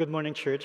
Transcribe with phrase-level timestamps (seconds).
[0.00, 0.64] Good morning, church.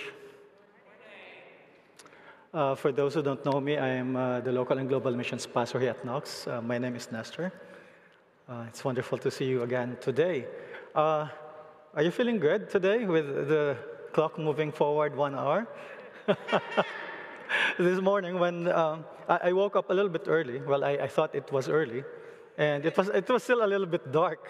[2.53, 5.45] Uh, for those who don't know me, I am uh, the local and global missions
[5.45, 6.47] pastor here at Knox.
[6.47, 7.51] Uh, my name is Nestor.
[8.47, 10.45] Uh, it's wonderful to see you again today.
[10.95, 11.27] Uh,
[11.93, 13.75] are you feeling good today with the
[14.13, 15.67] clock moving forward one hour?
[17.77, 21.07] this morning, when um, I, I, woke up a little bit early, well, I, I
[21.09, 22.05] thought it was early,
[22.57, 24.47] and it was, it was still a little bit dark.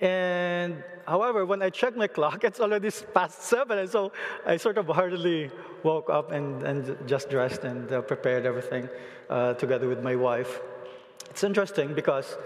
[0.00, 3.78] And however, when I checked my clock, it's already past seven.
[3.78, 4.12] And so
[4.46, 5.50] I sort of hardly
[5.82, 8.88] woke up and, and just dressed and uh, prepared everything
[9.30, 10.60] uh, together with my wife.
[11.30, 12.36] It's interesting because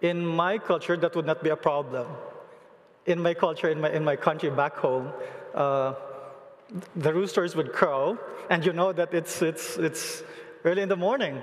[0.00, 2.06] in my culture, that would not be a problem.
[3.06, 5.12] In my culture, in my, in my country back home,
[5.54, 5.94] uh,
[6.96, 8.18] the roosters would crow,
[8.50, 10.22] and you know that it's, it's, it's
[10.64, 11.42] early in the morning.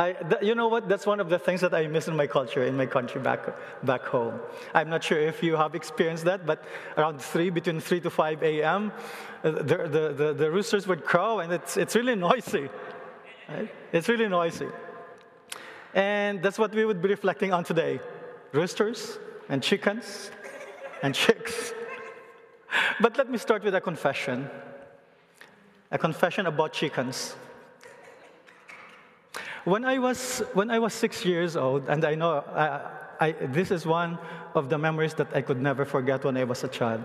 [0.00, 0.88] I, th- you know what?
[0.88, 3.42] That's one of the things that I miss in my culture, in my country back,
[3.84, 4.40] back home.
[4.72, 6.64] I'm not sure if you have experienced that, but
[6.96, 8.92] around 3, between 3 to 5 a.m.,
[9.44, 12.70] uh, the, the, the, the roosters would crow, and it's, it's really noisy.
[13.48, 13.68] Right?
[13.92, 14.68] It's really noisy.
[15.92, 18.00] And that's what we would be reflecting on today
[18.52, 20.30] roosters and chickens
[21.02, 21.74] and chicks.
[23.00, 24.48] but let me start with a confession
[25.92, 27.34] a confession about chickens.
[29.64, 33.70] When I was, when I was six years old, and I know I, I, this
[33.70, 34.18] is one
[34.54, 37.04] of the memories that I could never forget when I was a child.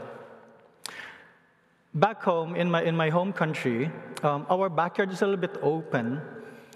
[1.94, 3.92] Back home in my, in my home country,
[4.23, 6.22] um, our backyard is a little bit open,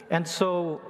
[0.10, 0.82] and so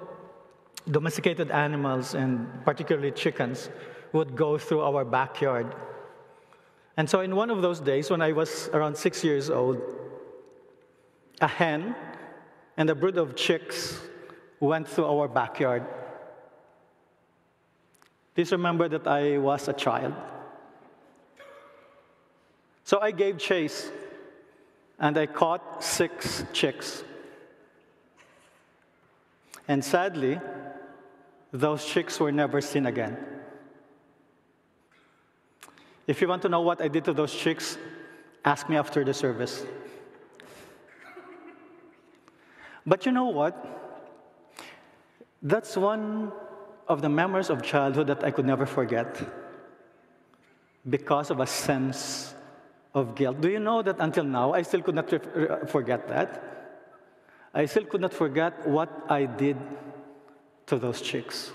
[0.90, 3.70] domesticated animals, and particularly chickens,
[4.12, 5.76] would go through our backyard.
[6.98, 9.80] And so, in one of those days, when I was around six years old,
[11.42, 11.95] a hen
[12.76, 14.00] and a brood of chicks
[14.59, 15.85] went through our backyard.
[18.35, 20.13] Please remember that I was a child.
[22.83, 23.91] So I gave chase
[24.99, 27.03] and I caught six chicks.
[29.67, 30.39] And sadly,
[31.52, 33.17] those chicks were never seen again.
[36.08, 37.77] If you want to know what I did to those chicks,
[38.43, 39.64] ask me after the service.
[42.86, 43.79] But you know what?
[45.42, 46.32] That's one
[46.88, 49.22] of the memories of childhood that I could never forget
[50.89, 52.33] because of a sense
[52.94, 53.42] of guilt.
[53.42, 55.10] Do you know that until now, I still could not
[55.70, 56.44] forget that?
[57.54, 59.58] I still could not forget what I did
[60.67, 61.52] to those chicks.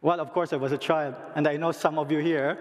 [0.00, 2.58] Well, of course, I was a child, and I know some of you here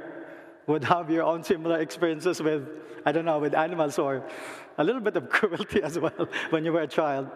[0.66, 2.68] would have your own similar experiences with,
[3.06, 4.23] I don't know, with animals or
[4.78, 7.29] a little bit of cruelty as well when you were a child.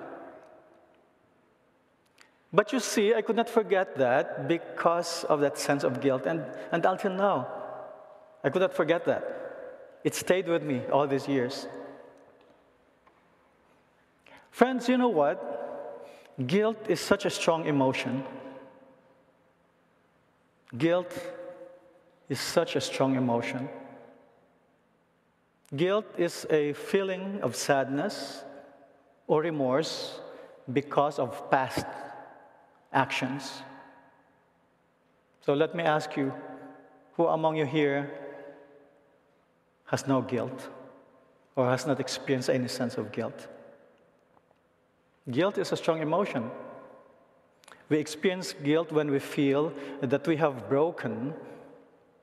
[2.57, 6.25] But you see, I could not forget that because of that sense of guilt.
[6.25, 7.47] And, and until now,
[8.43, 9.99] I could not forget that.
[10.03, 11.67] It stayed with me all these years.
[14.49, 15.37] Friends, you know what?
[16.47, 18.23] Guilt is such a strong emotion.
[20.75, 21.13] Guilt
[22.27, 23.69] is such a strong emotion.
[25.75, 28.43] Guilt is a feeling of sadness
[29.27, 30.19] or remorse
[30.73, 31.85] because of past
[32.97, 33.61] actions.
[35.45, 36.33] So let me ask you
[37.15, 38.11] who among you here
[39.85, 40.69] has no guilt
[41.55, 43.47] or has not experienced any sense of guilt?
[45.29, 46.51] Guilt is a strong emotion.
[47.89, 51.33] We experience guilt when we feel that we have broken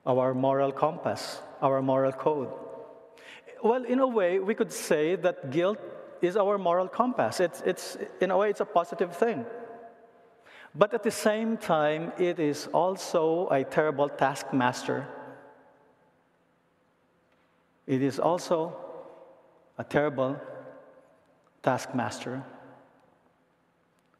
[0.06, 2.50] our moral compass, our moral code.
[3.62, 5.78] Well, in a way, we could say that guilt
[6.20, 7.40] is our moral compass.
[7.40, 9.46] It's, it's, in a way, it's a positive thing.
[10.74, 15.06] But at the same time, it is also a terrible taskmaster.
[17.86, 18.76] It is also
[19.78, 20.40] a terrible
[21.62, 22.42] taskmaster.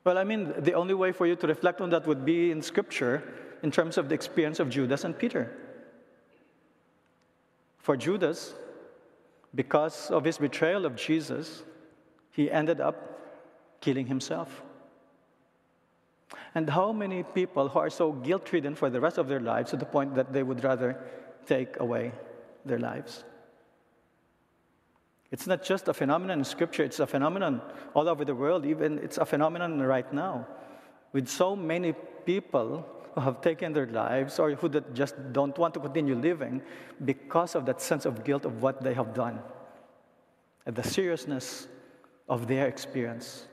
[0.05, 2.63] Well, I mean, the only way for you to reflect on that would be in
[2.63, 3.23] Scripture
[3.63, 5.51] in terms of the experience of Judas and Peter.
[7.79, 8.55] For Judas,
[9.55, 11.65] because of his betrayal of Jesus,
[12.31, 14.63] he ended up killing himself.
[16.55, 19.71] And how many people who are so guilt ridden for the rest of their lives
[19.71, 20.99] to the point that they would rather
[21.47, 22.13] take away
[22.65, 23.25] their lives?
[25.31, 27.61] It's not just a phenomenon in Scripture, it's a phenomenon
[27.95, 30.47] all over the world, even it's a phenomenon right now.
[31.13, 31.93] With so many
[32.25, 36.63] people who have taken their lives or who just don't want to continue living
[37.05, 39.41] because of that sense of guilt of what they have done
[40.67, 41.69] and the seriousness
[42.29, 43.47] of their experience.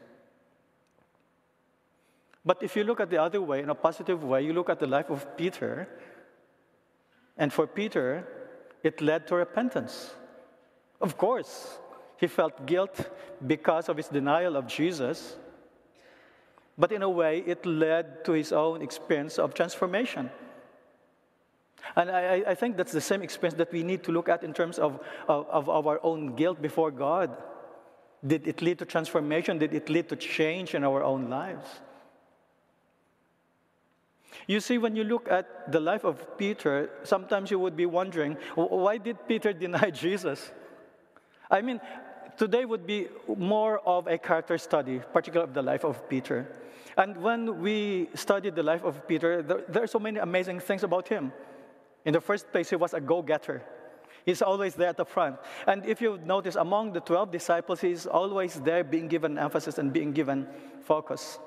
[2.46, 4.80] But if you look at the other way, in a positive way, you look at
[4.80, 5.88] the life of Peter,
[7.38, 8.28] and for Peter,
[8.84, 10.14] it led to repentance.
[11.00, 11.78] Of course,
[12.18, 13.10] he felt guilt
[13.46, 15.36] because of his denial of Jesus,
[16.78, 20.32] but in a way, it led to his own experience of transformation.
[21.96, 24.54] And I, I, think that's the same experience that we need to look at in
[24.54, 27.36] terms of, of, of, our own guilt before God.
[28.26, 29.58] Did it lead to transformation?
[29.58, 31.68] Did it lead to change in our own lives?
[34.48, 38.38] You see, when you look at the life of Peter, sometimes you would be wondering
[38.56, 40.52] why did Peter deny Jesus?
[41.50, 41.82] I mean,
[42.38, 46.48] today would be more of a character study, particularly of the life of Peter.
[46.98, 50.84] And when we studied the life of Peter, there, there are so many amazing things
[50.84, 51.32] about him.
[52.06, 53.64] In the first place, he was a go getter.
[54.26, 55.38] He's always there at the front.
[55.68, 59.92] And if you notice, among the 12 disciples, he's always there being given emphasis and
[59.92, 60.48] being given
[60.84, 61.40] focus.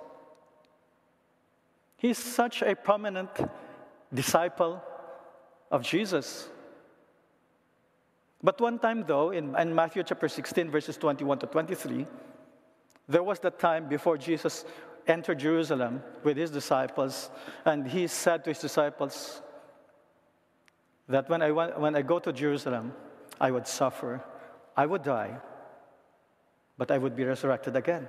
[2.04, 3.30] He's such a prominent
[4.12, 4.82] disciple
[5.70, 6.50] of Jesus.
[8.42, 12.06] But one time, though, in, in Matthew chapter 16, verses 21 to 23,
[13.08, 14.66] there was the time before Jesus
[15.06, 17.30] entered Jerusalem with his disciples,
[17.64, 19.40] and he said to his disciples,
[21.08, 22.92] that when I, went, when I go to Jerusalem,
[23.40, 24.22] I would suffer,
[24.76, 25.38] I would die,
[26.76, 28.08] but I would be resurrected again.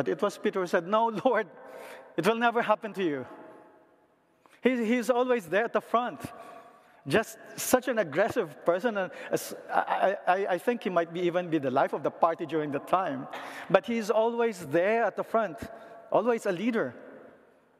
[0.00, 1.46] But it was Peter who said, No, Lord,
[2.16, 3.26] it will never happen to you.
[4.62, 6.22] He, he's always there at the front.
[7.06, 8.96] Just such an aggressive person.
[8.96, 9.10] And
[9.70, 12.70] I, I, I think he might be even be the life of the party during
[12.70, 13.28] the time.
[13.68, 15.58] But he's always there at the front,
[16.10, 16.94] always a leader,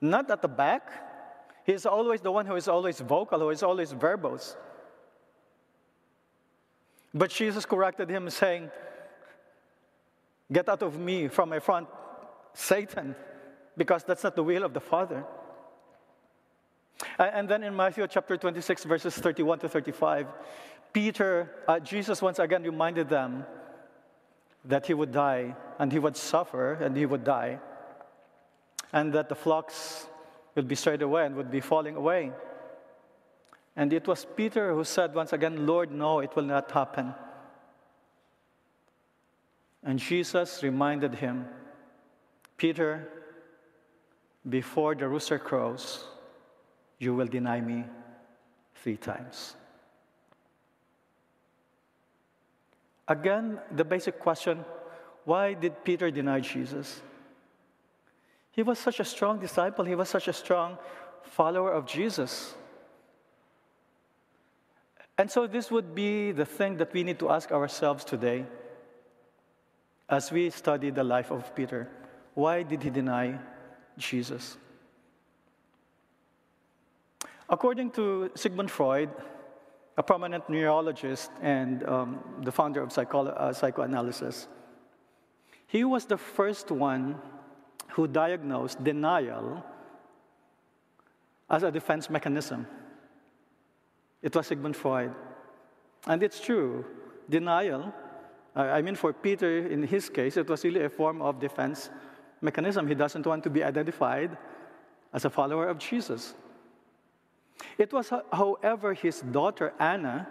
[0.03, 0.93] not at the back,
[1.65, 4.57] He's always the one who is always vocal, who is always verbose.
[7.15, 8.71] But Jesus corrected him, saying,
[10.53, 11.87] Get out of me from my front,
[12.53, 13.15] Satan,
[13.77, 15.25] because that's not the will of the Father.
[17.19, 20.27] And then in Matthew chapter 26, verses 31 to 35,
[20.93, 23.45] Peter, uh, Jesus once again reminded them
[24.65, 27.59] that he would die and he would suffer and he would die,
[28.93, 30.07] and that the flocks
[30.55, 32.33] would be strayed away and would be falling away.
[33.77, 37.15] And it was Peter who said once again, Lord, no, it will not happen.
[39.83, 41.47] And Jesus reminded him,
[42.61, 43.09] Peter,
[44.47, 46.05] before the rooster crows,
[46.99, 47.85] you will deny me
[48.75, 49.57] three times.
[53.09, 54.63] Again, the basic question
[55.25, 57.01] why did Peter deny Jesus?
[58.53, 60.77] He was such a strong disciple, he was such a strong
[61.23, 62.53] follower of Jesus.
[65.17, 68.45] And so, this would be the thing that we need to ask ourselves today
[70.11, 71.89] as we study the life of Peter.
[72.41, 73.39] Why did he deny
[73.99, 74.57] Jesus?
[77.51, 79.11] According to Sigmund Freud,
[79.99, 84.49] a prominent neurologist and um, the founder of psycho- uh, psychoanalysis,
[85.67, 87.21] he was the first one
[87.89, 89.63] who diagnosed denial
[91.51, 92.67] as a defense mechanism.
[94.23, 95.13] It was Sigmund Freud.
[96.07, 96.87] And it's true,
[97.29, 97.93] denial,
[98.55, 101.91] I mean, for Peter, in his case, it was really a form of defense
[102.41, 102.87] mechanism.
[102.87, 104.37] He doesn't want to be identified
[105.13, 106.35] as a follower of Jesus.
[107.79, 110.29] It was, however, his daughter, Anna,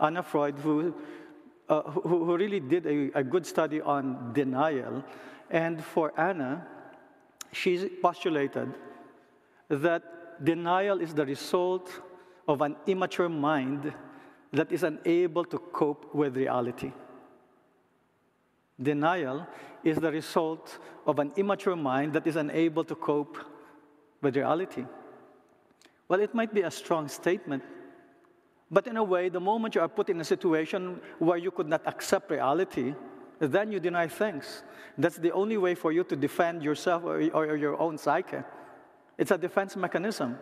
[0.00, 0.94] Anna Freud, who,
[1.68, 5.04] uh, who, who, really did a, a good study on denial.
[5.50, 6.66] And for Anna,
[7.52, 8.74] she postulated
[9.68, 11.90] that denial is the result
[12.46, 13.92] of an immature mind
[14.52, 16.92] that is unable to cope with reality.
[18.80, 19.46] Denial
[19.86, 23.38] is the result of an immature mind that is unable to cope
[24.20, 24.84] with reality.
[26.08, 27.62] Well, it might be a strong statement,
[28.68, 31.68] but in a way, the moment you are put in a situation where you could
[31.68, 32.94] not accept reality,
[33.38, 34.64] then you deny things.
[34.98, 38.38] That's the only way for you to defend yourself or, or your own psyche.
[39.18, 40.36] It's a defense mechanism.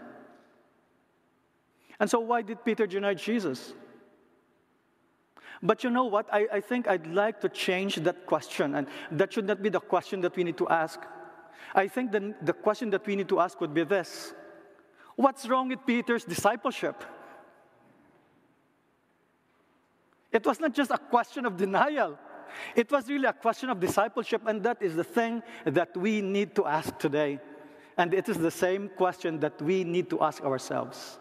[2.00, 3.74] And so, why did Peter deny Jesus?
[5.62, 6.26] But you know what?
[6.32, 9.80] I, I think I'd like to change that question, and that should not be the
[9.80, 11.00] question that we need to ask.
[11.74, 14.34] I think the, the question that we need to ask would be this
[15.16, 17.04] What's wrong with Peter's discipleship?
[20.32, 22.18] It was not just a question of denial.
[22.74, 26.54] It was really a question of discipleship, and that is the thing that we need
[26.56, 27.38] to ask today.
[27.96, 31.18] And it is the same question that we need to ask ourselves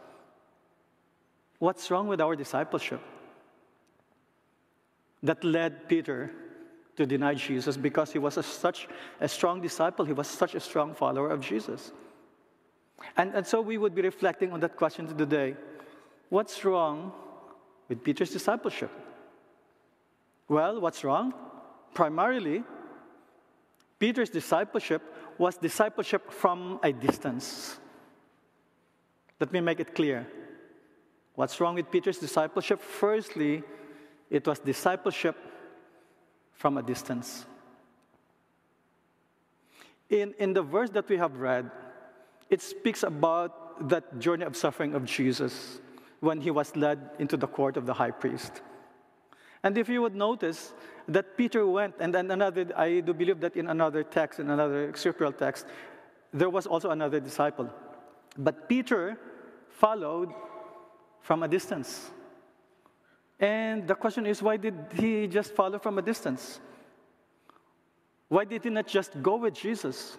[1.59, 2.99] What's wrong with our discipleship?
[5.23, 6.31] That led Peter
[6.95, 8.87] to deny Jesus because he was a, such
[9.19, 11.91] a strong disciple, he was such a strong follower of Jesus.
[13.17, 15.55] And, and so we would be reflecting on that question today.
[16.29, 17.11] What's wrong
[17.89, 18.91] with Peter's discipleship?
[20.47, 21.33] Well, what's wrong?
[21.93, 22.63] Primarily,
[23.99, 25.01] Peter's discipleship
[25.37, 27.77] was discipleship from a distance.
[29.39, 30.27] Let me make it clear.
[31.35, 32.81] What's wrong with Peter's discipleship?
[32.81, 33.63] Firstly,
[34.29, 35.35] it was discipleship
[36.53, 37.45] from a distance.
[40.09, 41.71] In, in the verse that we have read,
[42.49, 45.79] it speaks about that journey of suffering of Jesus
[46.19, 48.61] when he was led into the court of the high priest.
[49.63, 50.73] And if you would notice
[51.07, 54.91] that Peter went, and then another, I do believe that in another text, in another
[54.95, 55.65] scriptural text,
[56.33, 57.69] there was also another disciple.
[58.37, 59.17] But Peter
[59.69, 60.33] followed
[61.21, 62.11] from a distance.
[63.43, 66.61] And the question is, why did he just follow from a distance?
[68.29, 70.17] Why did he not just go with Jesus?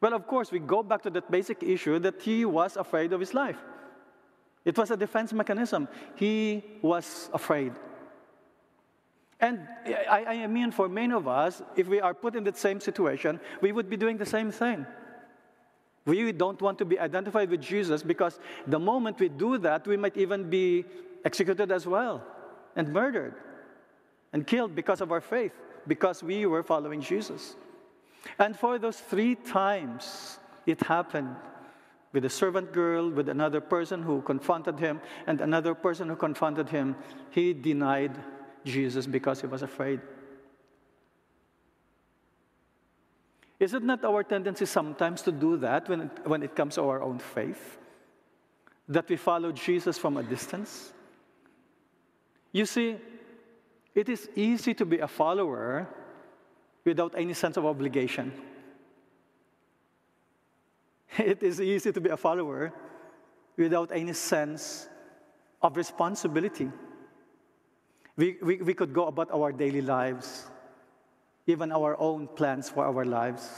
[0.00, 3.20] Well, of course, we go back to that basic issue that he was afraid of
[3.20, 3.58] his life.
[4.64, 5.86] It was a defense mechanism.
[6.14, 7.72] He was afraid.
[9.38, 9.68] And
[10.10, 13.38] I, I, mean, for many of us, if we are put in that same situation,
[13.60, 14.86] we would be doing the same thing.
[16.06, 19.98] We don't want to be identified with Jesus because the moment we do that, we
[19.98, 20.86] might even be
[21.28, 22.16] executed as well
[22.74, 23.34] and murdered
[24.32, 25.52] and killed because of our faith,
[25.86, 27.42] because we were following Jesus.
[28.38, 31.34] And for those three times it happened
[32.12, 36.68] with a servant girl, with another person who confronted him, and another person who confronted
[36.68, 36.96] him,
[37.30, 38.14] he denied
[38.64, 40.00] Jesus because he was afraid.
[43.60, 46.82] Is it not our tendency sometimes to do that when it, when it comes to
[46.82, 47.76] our own faith?
[48.88, 50.92] That we follow Jesus from a distance?
[52.52, 52.96] You see,
[53.94, 55.88] it is easy to be a follower
[56.84, 58.32] without any sense of obligation.
[61.18, 62.72] It is easy to be a follower
[63.56, 64.88] without any sense
[65.60, 66.70] of responsibility.
[68.16, 70.46] We, we, we could go about our daily lives,
[71.46, 73.48] even our own plans for our lives,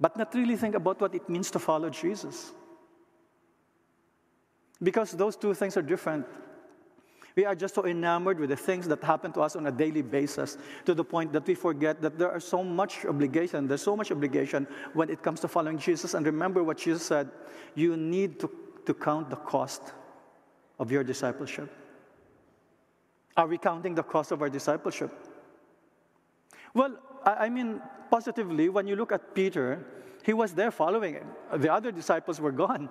[0.00, 2.52] but not really think about what it means to follow Jesus.
[4.82, 6.26] Because those two things are different.
[7.36, 10.00] We are just so enamored with the things that happen to us on a daily
[10.00, 13.94] basis to the point that we forget that there are so much obligation, there's so
[13.94, 16.14] much obligation when it comes to following Jesus.
[16.14, 17.30] And remember what Jesus said
[17.74, 18.50] you need to,
[18.86, 19.82] to count the cost
[20.78, 21.70] of your discipleship.
[23.36, 25.12] Are we counting the cost of our discipleship?
[26.72, 29.84] Well, I mean, positively, when you look at Peter,
[30.24, 31.26] he was there following him.
[31.54, 32.88] The other disciples were gone.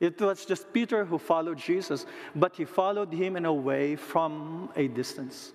[0.00, 4.70] It was just Peter who followed Jesus, but he followed him in a way from
[4.76, 5.52] a distance.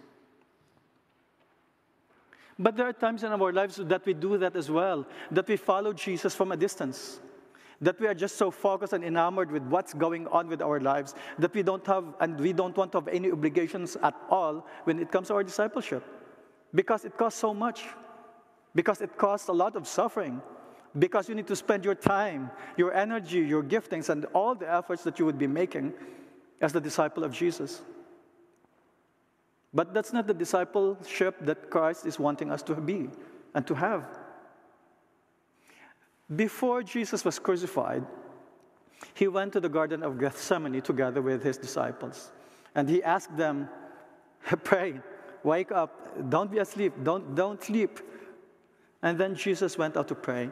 [2.59, 5.55] But there are times in our lives that we do that as well, that we
[5.57, 7.19] follow Jesus from a distance
[7.83, 11.15] that we are just so focused and enamored with what's going on with our lives
[11.37, 14.99] that we don't have and we don't want to have any obligations at all when
[14.99, 16.03] it comes to our discipleship.
[16.73, 17.83] Because it costs so much.
[18.73, 20.41] Because it costs a lot of suffering
[20.99, 25.03] because you need to spend your time your energy your giftings and all the efforts
[25.03, 25.93] that you would be making
[26.61, 27.81] as the disciple of jesus
[29.73, 33.09] but that's not the discipleship that christ is wanting us to be
[33.55, 34.05] and to have
[36.35, 38.05] before Jesus was crucified,
[39.13, 42.31] he went to the Garden of Gethsemane together with his disciples.
[42.75, 43.69] And he asked them,
[44.63, 44.99] Pray,
[45.43, 47.99] wake up, don't be asleep, don't, don't sleep.
[49.01, 50.49] And then Jesus went out to pray.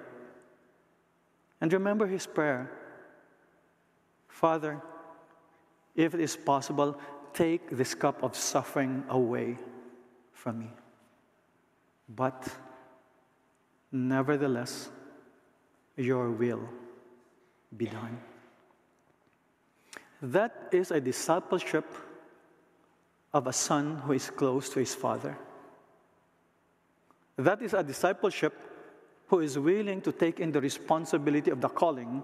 [1.62, 2.70] And remember his prayer
[4.28, 4.82] Father,
[5.96, 6.98] if it is possible,
[7.32, 9.58] take this cup of suffering away
[10.34, 10.72] from me.
[12.10, 12.48] But
[13.92, 14.90] nevertheless,
[15.96, 16.68] your will
[17.78, 18.20] be done.
[20.24, 21.86] That is a discipleship
[23.34, 25.38] of a son who is close to his father.
[27.38, 28.71] That is a discipleship
[29.32, 32.22] who is willing to take in the responsibility of the calling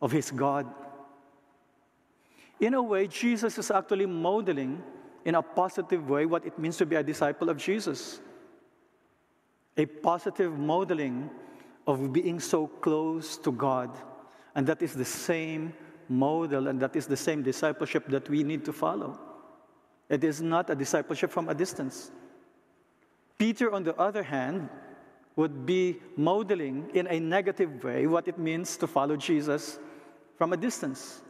[0.00, 0.64] of his God.
[2.60, 4.80] In a way, Jesus is actually modeling
[5.24, 8.20] in a positive way what it means to be a disciple of Jesus.
[9.76, 11.28] A positive modeling
[11.84, 13.90] of being so close to God.
[14.54, 15.72] And that is the same
[16.08, 19.18] model and that is the same discipleship that we need to follow.
[20.08, 22.12] It is not a discipleship from a distance.
[23.36, 24.68] Peter, on the other hand,
[25.40, 29.78] would be modeling in a negative way what it means to follow Jesus
[30.36, 31.22] from a distance.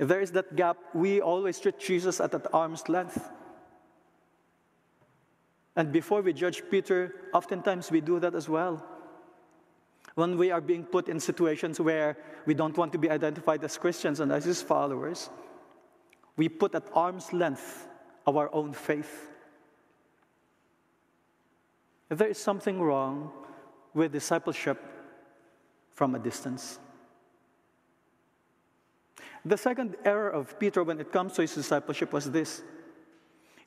[0.00, 3.22] If there is that gap, we always treat Jesus at, at arm's length.
[5.76, 8.84] And before we judge Peter, oftentimes we do that as well
[10.16, 13.78] when we are being put in situations where we don't want to be identified as
[13.78, 15.30] Christians and as His followers,
[16.36, 17.86] we put at arm's length
[18.26, 19.35] our own faith.
[22.08, 23.30] There is something wrong
[23.94, 24.82] with discipleship
[25.92, 26.78] from a distance.
[29.44, 32.62] The second error of Peter when it comes to his discipleship was this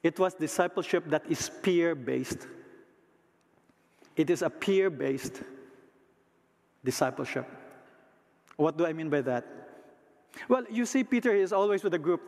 [0.01, 2.47] it was discipleship that is peer based.
[4.15, 5.41] It is a peer based
[6.83, 7.47] discipleship.
[8.55, 9.45] What do I mean by that?
[10.47, 12.21] Well, you see, Peter is always with a group,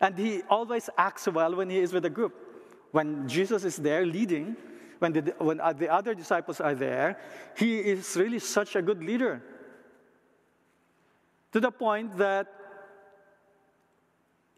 [0.00, 2.34] and he always acts well when he is with a group.
[2.92, 4.56] When Jesus is there leading,
[5.00, 7.18] when the, when uh, the other disciples are there,
[7.56, 9.42] he is really such a good leader.
[11.52, 12.46] To the point that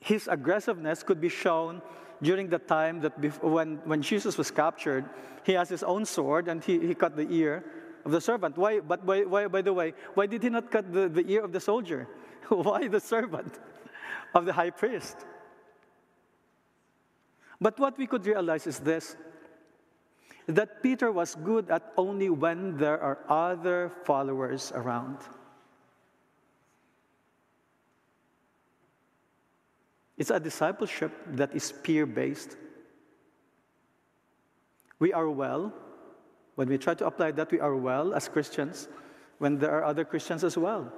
[0.01, 1.81] his aggressiveness could be shown
[2.21, 5.09] during the time that before, when, when Jesus was captured,
[5.45, 7.65] he has his own sword and he, he cut the ear
[8.05, 8.59] of the servant.
[8.59, 11.45] Why, but by, why, by the way, why did he not cut the, the ear
[11.45, 12.09] of the soldier?
[12.49, 13.61] why the servant
[14.35, 15.25] of the high priest?
[17.61, 19.17] But what we could realize is this
[20.47, 25.19] that Peter was good at only when there are other followers around.
[30.19, 32.57] It's a discipleship that is peer based.
[34.99, 35.73] We are well,
[36.55, 38.89] when we try to apply that, we are well as Christians
[39.39, 40.93] when there are other Christians as well.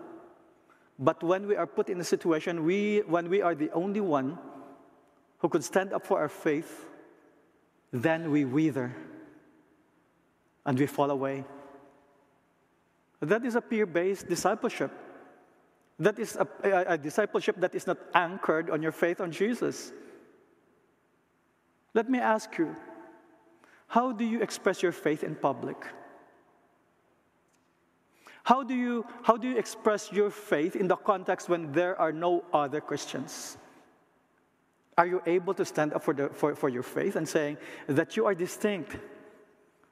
[0.99, 4.39] But when we are put in a situation, we, when we are the only one
[5.39, 6.87] who could stand up for our faith,
[7.93, 8.95] then we wither
[10.67, 11.45] and we fall away.
[13.21, 14.91] That is a peer based discipleship.
[15.99, 19.93] That is a, a, a, discipleship that is not anchored on your faith on Jesus.
[21.95, 22.75] Let me ask you
[23.87, 25.77] how do you express your faith in public?
[28.43, 32.13] How do you, how do you express your faith in the context when there are
[32.13, 33.57] no other Christians?
[34.99, 37.57] Are you able to stand up for, the, for, for your faith and saying
[37.87, 38.97] that you are distinct,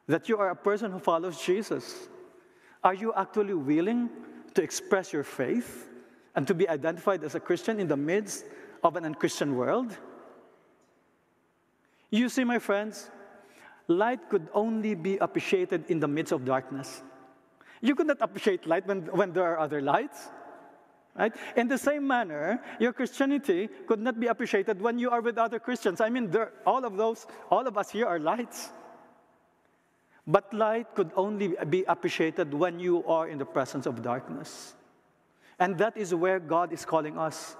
[0.06, 2.08] that you are a person who follows Jesus?
[2.82, 4.10] Are you actually willing
[4.54, 5.88] to express your faith
[6.34, 8.44] and to be identified as a Christian in the midst
[8.82, 9.96] of an unchristian world?
[12.10, 13.10] You see, my friends,
[13.88, 17.02] light could only be appreciated in the midst of darkness.
[17.80, 20.28] You could not appreciate light when, when there are other lights.
[21.14, 21.34] Right?
[21.56, 25.58] In the same manner, your Christianity could not be appreciated when you are with other
[25.58, 26.00] Christians.
[26.00, 26.34] I mean,
[26.64, 28.70] all of those, all of us here are lights.
[30.26, 34.74] But light could only be appreciated when you are in the presence of darkness.
[35.58, 37.56] And that is where God is calling us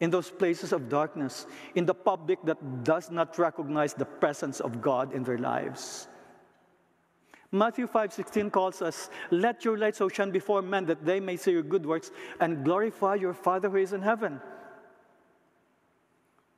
[0.00, 4.80] in those places of darkness, in the public that does not recognize the presence of
[4.82, 6.08] God in their lives.
[7.52, 11.52] Matthew 5:16 calls us, "Let your light so shine before men that they may see
[11.52, 14.40] your good works and glorify your Father who is in heaven."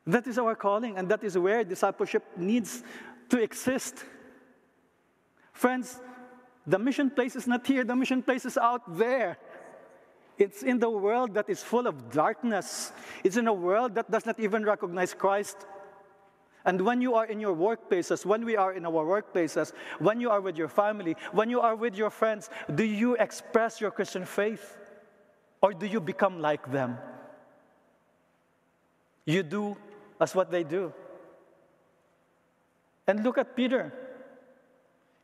[0.06, 2.84] That is our calling, and that is where discipleship needs
[3.28, 4.06] to exist.
[5.54, 6.00] Friends,
[6.66, 9.38] the mission place is not here, the mission place is out there.
[10.36, 12.92] It's in the world that is full of darkness.
[13.22, 15.56] It's in a world that does not even recognize Christ.
[16.64, 20.30] And when you are in your workplaces, when we are in our workplaces, when you
[20.30, 24.24] are with your family, when you are with your friends, do you express your Christian
[24.24, 24.76] faith?
[25.62, 26.98] Or do you become like them?
[29.24, 29.76] You do
[30.20, 30.92] as what they do.
[33.06, 33.92] And look at Peter.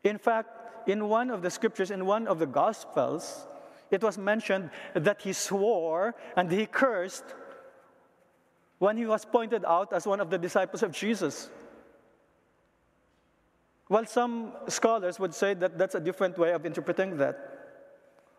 [0.04, 3.46] In fact, in one of the scriptures, in one of the Gospels,
[3.90, 7.24] it was mentioned that he swore and he cursed
[8.78, 11.50] when he was pointed out as one of the disciples of Jesus.
[13.88, 17.36] Well, some scholars would say that that's a different way of interpreting that.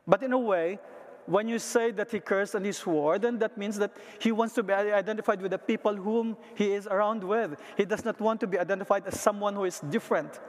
[0.07, 0.79] But in a way,
[1.25, 4.55] when you say that he cursed and he swore, then that means that he wants
[4.55, 7.61] to be identified with the people whom he is around with.
[7.77, 10.39] He does not want to be identified as someone who is different.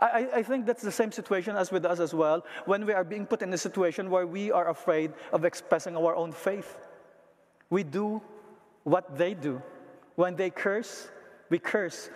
[0.00, 3.04] I, I think that's the same situation as with us as well when we are
[3.04, 6.78] being put in a situation where we are afraid of expressing our own faith.
[7.68, 8.22] We do
[8.84, 9.60] what they do.
[10.16, 11.08] When they curse,
[11.50, 12.08] we curse.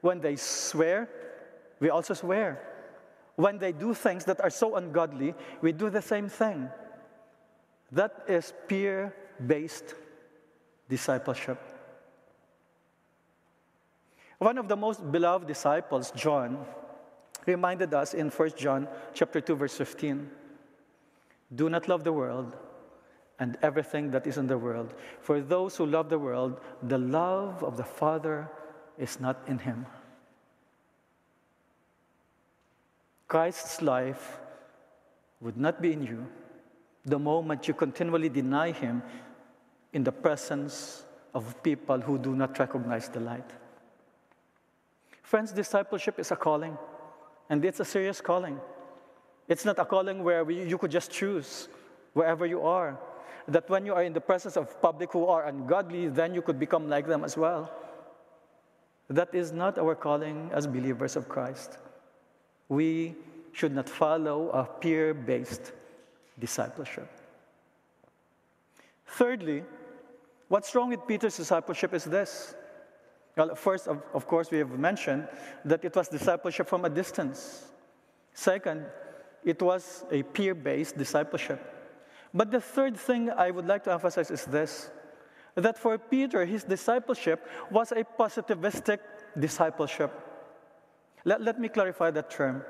[0.00, 1.08] When they swear,
[1.80, 2.60] we also swear.
[3.36, 6.68] When they do things that are so ungodly, we do the same thing.
[7.90, 9.94] That is peer based
[10.88, 11.58] discipleship.
[14.38, 16.64] One of the most beloved disciples, John,
[17.46, 20.30] reminded us in 1 John chapter 2 verse 15.
[21.54, 22.56] Do not love the world
[23.38, 24.94] and everything that is in the world.
[25.20, 28.48] For those who love the world, the love of the Father
[28.98, 29.86] is not in him.
[33.26, 34.38] Christ's life
[35.40, 36.26] would not be in you
[37.04, 39.02] the moment you continually deny him
[39.92, 41.04] in the presence
[41.34, 43.50] of people who do not recognize the light.
[45.22, 46.78] Friends, discipleship is a calling,
[47.50, 48.60] and it's a serious calling.
[49.48, 51.68] It's not a calling where you could just choose
[52.14, 52.98] wherever you are.
[53.46, 56.58] That when you are in the presence of public who are ungodly, then you could
[56.58, 57.70] become like them as well.
[59.10, 61.76] That is not our calling as believers of Christ.
[62.70, 63.14] We
[63.52, 65.72] should not follow a peer based
[66.38, 67.08] discipleship.
[69.06, 69.62] Thirdly,
[70.48, 72.54] what's wrong with Peter's discipleship is this.
[73.36, 75.28] Well, first, of, of course, we have mentioned
[75.64, 77.66] that it was discipleship from a distance.
[78.32, 78.86] Second,
[79.44, 81.60] it was a peer based discipleship.
[82.32, 84.90] But the third thing I would like to emphasize is this
[85.56, 88.98] that for Peter, his discipleship was a positivistic
[89.38, 90.10] discipleship.
[91.24, 92.64] Let, let me clarify that term.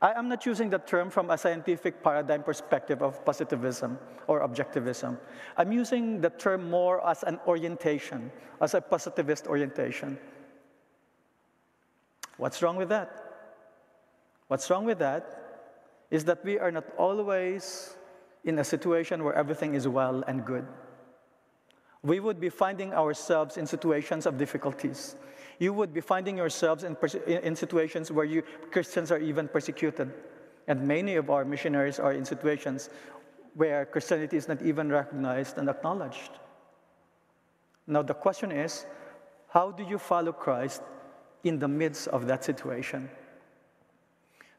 [0.00, 5.18] I am not using that term from a scientific paradigm perspective of positivism or objectivism.
[5.56, 10.18] I'm using the term more as an orientation, as a positivist orientation.
[12.36, 13.10] What's wrong with that?
[14.46, 15.26] What's wrong with that
[16.10, 17.96] is that we are not always
[18.44, 20.66] in a situation where everything is well and good.
[22.02, 25.16] We would be finding ourselves in situations of difficulties.
[25.58, 30.12] You would be finding yourselves in, in situations where you, Christians are even persecuted.
[30.68, 32.90] And many of our missionaries are in situations
[33.54, 36.30] where Christianity is not even recognized and acknowledged.
[37.86, 38.86] Now, the question is
[39.48, 40.82] how do you follow Christ
[41.42, 43.08] in the midst of that situation?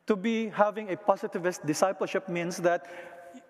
[0.07, 2.87] To be having a positivist discipleship means that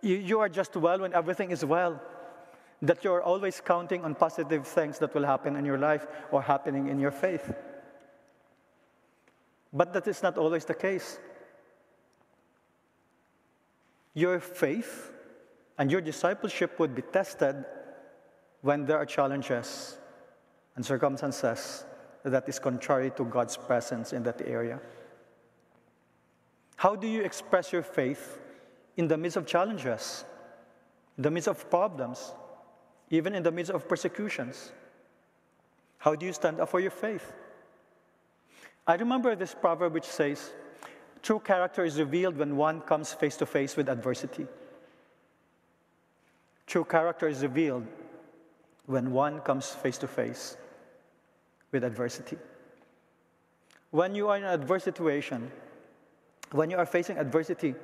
[0.02, 2.02] you, you are just well when everything is well.
[2.82, 6.88] That you're always counting on positive things that will happen in your life or happening
[6.88, 7.54] in your faith.
[9.74, 11.20] But that is not always the case.
[14.14, 15.12] Your faith
[15.78, 17.66] and your discipleship would be tested
[18.62, 19.98] when there are challenges
[20.76, 21.86] and circumstances
[22.24, 24.80] that is contrary to God's presence in that area.
[26.76, 28.40] How do you express your faith
[28.98, 30.26] in the midst of challenges,
[31.18, 32.34] in the midst of problems,
[33.10, 34.72] even in the midst of persecutions?
[35.98, 37.34] How do you stand up for your faith?
[38.88, 40.52] I remember this proverb which says,
[41.22, 44.48] True character is revealed when one comes face to face with adversity.
[46.66, 47.86] True character is revealed
[48.86, 50.56] when one comes face to face
[51.72, 52.38] with adversity.
[53.92, 55.52] When you are in an adverse situation,
[56.52, 57.76] when you are facing adversity,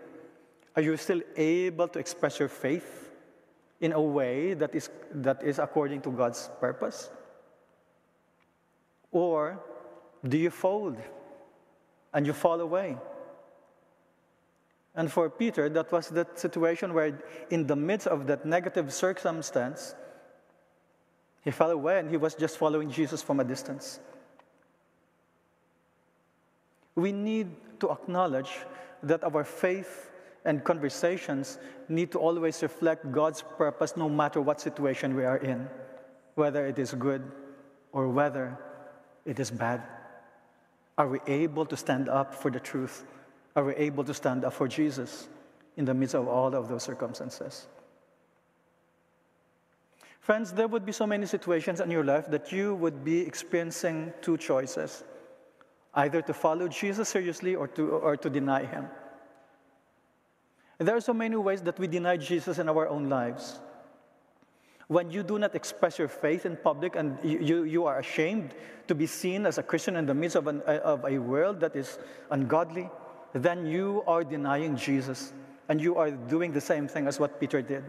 [0.75, 3.04] are you still able to express your faith
[3.81, 7.09] in a way that is, that is according to God's purpose?
[9.11, 9.59] Or
[10.27, 10.97] do you fold
[12.13, 12.97] and you fall away?
[14.95, 19.93] And for Peter, that was that situation where, in the midst of that negative circumstance,
[21.43, 23.99] he fell away and he was just following Jesus from a distance.
[26.95, 28.51] We need to acknowledge
[29.03, 30.09] that our faith
[30.45, 31.57] and conversations
[31.89, 35.67] need to always reflect God's purpose no matter what situation we are in,
[36.35, 37.23] whether it is good
[37.91, 38.57] or whether
[39.25, 39.81] it is bad.
[40.97, 43.05] Are we able to stand up for the truth?
[43.55, 45.27] Are we able to stand up for Jesus
[45.77, 47.67] in the midst of all of those circumstances?
[50.19, 54.13] Friends, there would be so many situations in your life that you would be experiencing
[54.21, 55.03] two choices
[55.93, 58.87] either to follow Jesus seriously or to, or to deny him.
[60.79, 63.59] And there are so many ways that we deny Jesus in our own lives.
[64.87, 68.53] When you do not express your faith in public and you, you are ashamed
[68.87, 71.75] to be seen as a Christian in the midst of, an, of a world that
[71.75, 71.97] is
[72.29, 72.89] ungodly,
[73.33, 75.33] then you are denying Jesus
[75.69, 77.83] and you are doing the same thing as what Peter did.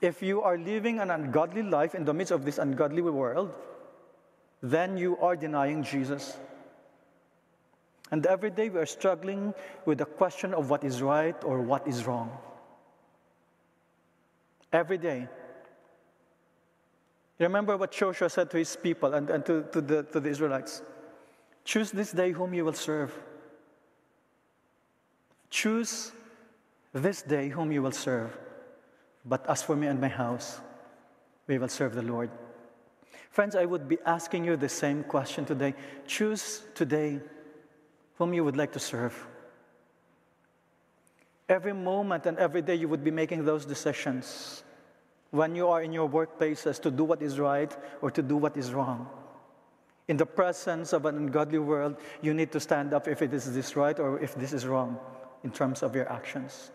[0.00, 3.52] If you are living an ungodly life in the midst of this ungodly world,
[4.62, 6.36] then you are denying Jesus.
[8.10, 11.86] And every day we are struggling with the question of what is right or what
[11.86, 12.36] is wrong.
[14.72, 15.28] Every day.
[17.38, 20.82] Remember what Joshua said to his people and, and to, to, the, to the Israelites
[21.64, 23.12] Choose this day whom you will serve.
[25.50, 26.12] Choose
[26.92, 28.36] this day whom you will serve.
[29.24, 30.60] But as for me and my house,
[31.46, 32.30] we will serve the Lord.
[33.30, 35.74] Friends, I would be asking you the same question today.
[36.06, 37.20] Choose today
[38.20, 39.26] whom you would like to serve.
[41.48, 44.62] Every moment and every day you would be making those decisions
[45.30, 48.58] when you are in your workplaces to do what is right or to do what
[48.58, 49.08] is wrong.
[50.08, 53.54] In the presence of an ungodly world, you need to stand up if it is
[53.54, 54.98] this right or if this is wrong
[55.42, 56.72] in terms of your actions.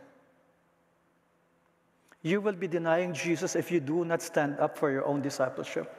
[2.24, 5.94] You will be denying Jesus if you do not stand up for your own discipleship.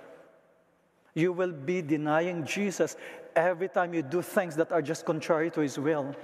[1.14, 2.96] You will be denying Jesus
[3.36, 6.14] every time you do things that are just contrary to his will.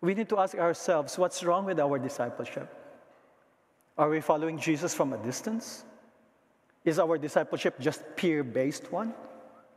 [0.00, 2.68] We need to ask ourselves what's wrong with our discipleship?
[3.96, 5.84] Are we following Jesus from a distance?
[6.84, 9.14] Is our discipleship just peer based one?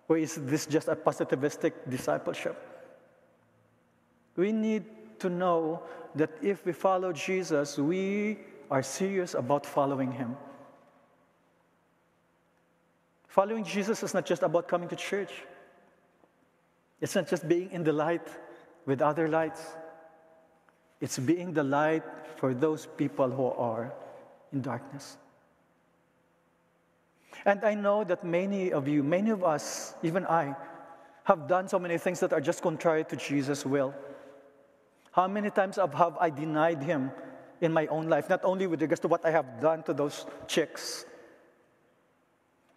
[0.07, 2.55] Or is this just a positivistic discipleship?
[4.35, 4.83] We need
[5.19, 5.83] to know
[6.15, 10.35] that if we follow Jesus, we are serious about following him.
[13.35, 15.43] Following Jesus is not just about coming to church.
[17.01, 18.25] It's not just being in the light
[18.85, 19.59] with other lights.
[21.01, 22.03] It's being the light
[22.37, 23.91] for those people who are
[24.53, 25.17] in darkness.
[27.43, 30.55] And I know that many of you, many of us, even I,
[31.25, 33.93] have done so many things that are just contrary to Jesus' will.
[35.11, 37.11] How many times have I denied him
[37.59, 40.25] in my own life, not only with regards to what I have done to those
[40.47, 41.05] chicks,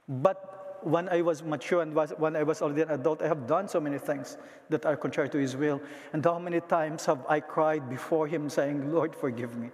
[0.08, 3.46] but when I was mature and was, when I was already an adult, I have
[3.46, 4.38] done so many things
[4.70, 5.80] that are contrary to his will.
[6.12, 9.70] And how many times have I cried before him saying, Lord, forgive me?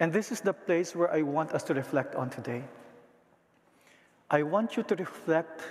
[0.00, 2.64] And this is the place where I want us to reflect on today.
[4.30, 5.62] I want you to reflect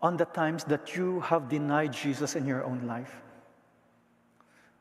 [0.00, 3.22] on the times that you have denied Jesus in your own life.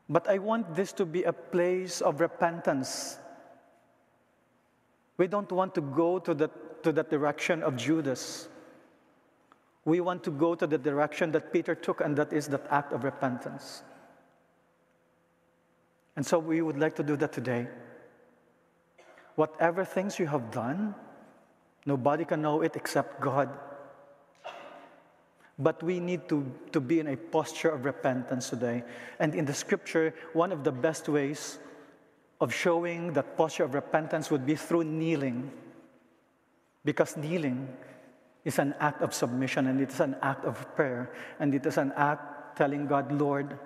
[0.10, 3.18] But I want this to be a place of repentance.
[5.18, 6.50] We don't want to go to the,
[6.84, 8.48] to the direction of Judas.
[9.84, 12.94] We want to go to the direction that Peter took, and that is that act
[12.94, 13.84] of repentance.
[16.16, 17.68] And so we would like to do that today.
[19.36, 20.96] Whatever things you have done,
[21.86, 23.50] nobody can know it except God.
[25.60, 28.84] But we need to, to be in a posture of repentance today.
[29.20, 31.60] And in the scripture, one of the best ways
[32.40, 35.52] of showing that posture of repentance would be through kneeling.
[36.86, 37.68] Because kneeling
[38.46, 41.78] is an act of submission and it is an act of prayer and it is
[41.78, 43.58] an act telling God, Lord,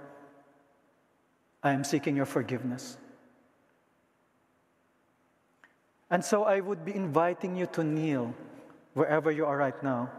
[1.64, 2.98] I am seeking your forgiveness.
[6.10, 8.34] And so I would be inviting you to kneel
[8.94, 10.10] wherever you are right now.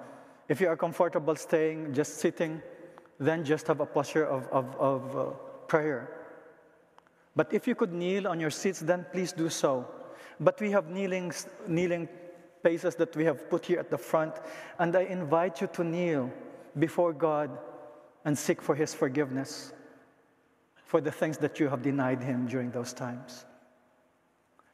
[0.48, 2.62] If you are comfortable staying, just sitting,
[3.18, 5.24] then just have a posture of, of, of uh,
[5.66, 6.08] prayer.
[7.34, 9.86] But if you could kneel on your seats, then please do so.
[10.38, 11.32] But we have kneeling,
[11.66, 12.08] kneeling
[12.62, 14.34] places that we have put here at the front,
[14.78, 16.30] and I invite you to kneel
[16.78, 17.50] before God
[18.24, 19.72] and seek for His forgiveness
[20.84, 23.44] for the things that you have denied Him during those times.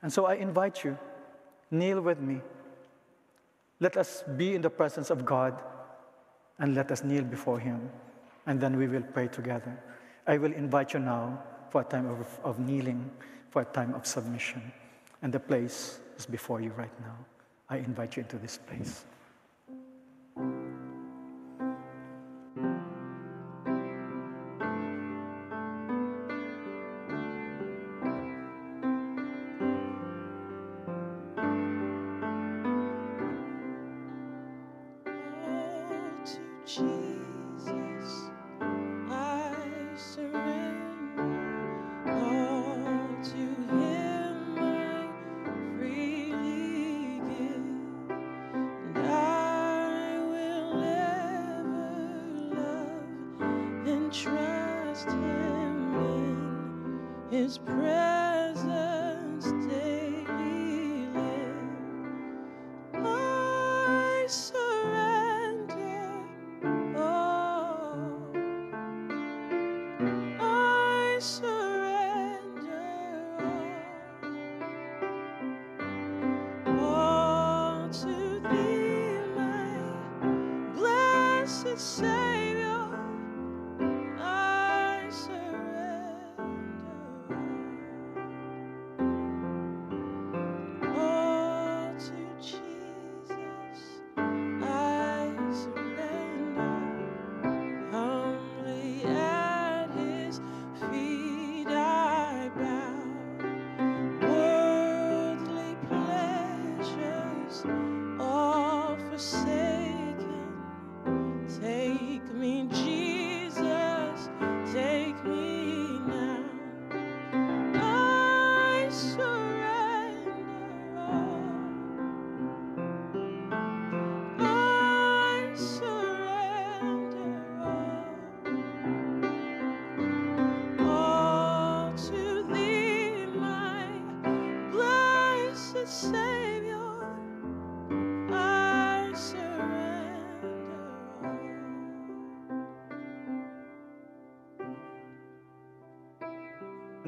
[0.02, 0.98] And so I invite you,
[1.70, 2.40] kneel with me.
[3.80, 5.60] Let us be in the presence of God
[6.58, 7.88] and let us kneel before Him,
[8.46, 9.78] and then we will pray together.
[10.26, 13.10] I will invite you now for a time of, of kneeling,
[13.50, 14.72] for a time of submission.
[15.22, 17.16] And the place is before you right now.
[17.68, 19.04] I invite you into this place.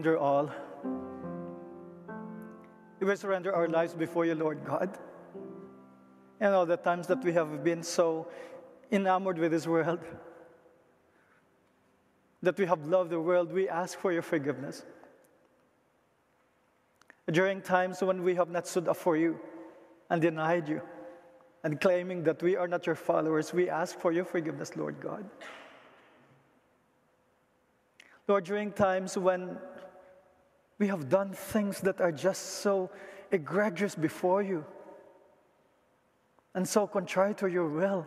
[0.01, 0.51] Surrender all.
[3.01, 4.97] We surrender our lives before you, Lord God.
[6.41, 8.27] And all the times that we have been so
[8.91, 10.01] enamored with this world,
[12.41, 14.87] that we have loved the world, we ask for your forgiveness.
[17.31, 19.39] During times when we have not stood up for you
[20.09, 20.81] and denied you
[21.63, 25.29] and claiming that we are not your followers, we ask for your forgiveness, Lord God.
[28.27, 29.59] Lord, during times when
[30.81, 32.91] we have done things that are just so
[33.31, 34.65] egregious before you
[36.55, 38.07] and so contrary to your will,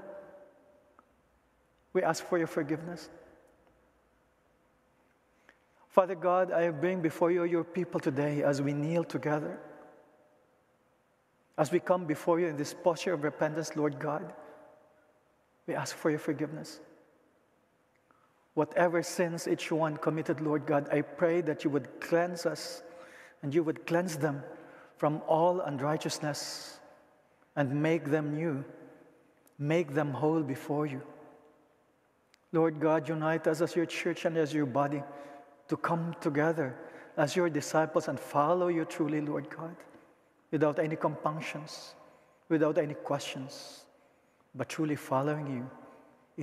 [1.93, 3.09] we ask for your forgiveness.
[5.87, 9.59] Father God, I bring before you your people today as we kneel together.
[11.57, 14.33] As we come before you in this posture of repentance, Lord God,
[15.67, 16.79] we ask for your forgiveness.
[18.53, 22.83] Whatever sins each one committed, Lord God, I pray that you would cleanse us
[23.41, 24.43] and you would cleanse them
[24.97, 26.79] from all unrighteousness
[27.55, 28.63] and make them new,
[29.57, 31.01] make them whole before you.
[32.51, 35.03] Lord God, unite us as your church and as your body
[35.67, 36.75] to come together
[37.17, 39.75] as your disciples and follow you truly, Lord God,
[40.51, 41.95] without any compunctions,
[42.49, 43.85] without any questions,
[44.55, 45.69] but truly following you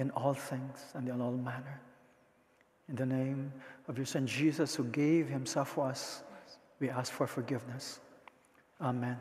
[0.00, 1.80] in all things and in all manner.
[2.90, 3.52] In the name
[3.86, 6.24] of your Son Jesus, who gave himself for us,
[6.80, 8.00] we ask for forgiveness.
[8.80, 9.16] Amen.